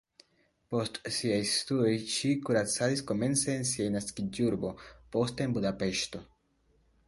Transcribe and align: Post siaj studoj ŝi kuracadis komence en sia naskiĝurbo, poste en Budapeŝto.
Post 0.73 0.95
siaj 1.17 1.37
studoj 1.49 1.91
ŝi 2.15 2.31
kuracadis 2.49 3.05
komence 3.13 3.55
en 3.59 3.69
sia 3.75 3.93
naskiĝurbo, 3.99 4.75
poste 5.17 5.49
en 5.49 5.57
Budapeŝto. 5.61 6.27